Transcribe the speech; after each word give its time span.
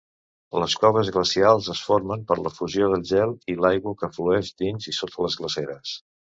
Les 0.61 0.75
coves 0.83 1.11
glacials 1.17 1.67
es 1.73 1.81
formen 1.89 2.25
per 2.33 2.39
la 2.47 2.53
fusió 2.57 2.89
del 2.95 3.05
gel 3.11 3.37
i 3.55 3.59
l'aigua 3.61 3.95
que 4.03 4.13
flueix 4.19 4.53
dins 4.65 4.93
i 4.95 4.99
sota 5.03 5.29
les 5.31 5.41
glaceres. 5.45 5.97